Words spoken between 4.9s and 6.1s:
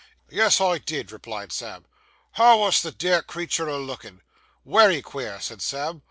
queer,' said Sam.